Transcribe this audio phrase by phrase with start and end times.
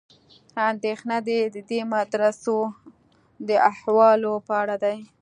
[0.71, 1.15] اندېښنه
[1.53, 2.57] د دې مدرسو
[3.47, 4.93] د احوالو په اړه ده.